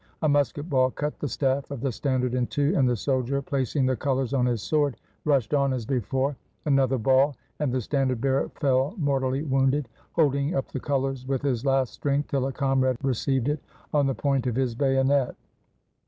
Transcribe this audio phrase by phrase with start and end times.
[0.23, 3.85] A musket ball cut the staff of the standard in two, and the soldier, placing
[3.85, 6.35] the colors on his sword, rushed on as before—
[6.65, 11.67] another ball, and the standard bearer fell mortally wounded, holding up the colors with his
[11.67, 13.59] last strength, till a comrade received it
[13.93, 15.35] on the point of his bayonet.